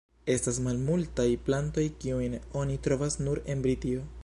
Estas 0.35 0.55
malmultaj 0.67 1.25
plantoj 1.49 1.85
kiujn 2.05 2.39
oni 2.63 2.81
trovas 2.89 3.21
nur 3.27 3.45
en 3.55 3.65
Britio. 3.67 4.09